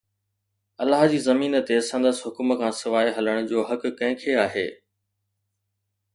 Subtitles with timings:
[0.85, 4.67] الله جي زمين تي سندس حڪم کان سواءِ هلڻ جو حق ڪنهن کي آهي؟